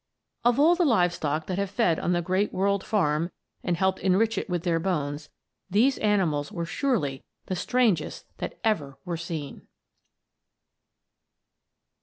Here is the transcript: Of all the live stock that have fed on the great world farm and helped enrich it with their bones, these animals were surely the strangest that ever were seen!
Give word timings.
Of 0.43 0.59
all 0.59 0.73
the 0.73 0.83
live 0.83 1.13
stock 1.13 1.45
that 1.45 1.59
have 1.59 1.69
fed 1.69 1.99
on 1.99 2.11
the 2.11 2.23
great 2.23 2.51
world 2.51 2.83
farm 2.83 3.29
and 3.63 3.77
helped 3.77 3.99
enrich 3.99 4.35
it 4.35 4.49
with 4.49 4.63
their 4.63 4.79
bones, 4.79 5.29
these 5.69 5.99
animals 5.99 6.51
were 6.51 6.65
surely 6.65 7.23
the 7.45 7.55
strangest 7.55 8.25
that 8.39 8.57
ever 8.63 8.97
were 9.05 9.15
seen! 9.15 9.67